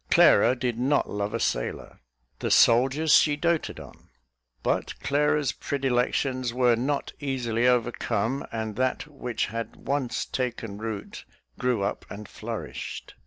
Clara 0.09 0.55
did 0.55 0.79
not 0.79 1.11
love 1.11 1.31
a 1.31 1.39
sailor. 1.39 1.99
The 2.39 2.49
soldiers 2.49 3.13
she 3.13 3.35
doated 3.35 3.79
on. 3.79 4.09
But 4.63 4.99
Clara's 4.99 5.51
predilections 5.51 6.55
were 6.55 6.75
not 6.75 7.13
easily 7.19 7.67
overcome, 7.67 8.43
and 8.51 8.75
that 8.77 9.05
which 9.05 9.45
had 9.45 9.75
once 9.75 10.25
taken 10.25 10.79
root 10.79 11.23
grew 11.59 11.83
up 11.83 12.07
and 12.09 12.27
flourished. 12.27 13.13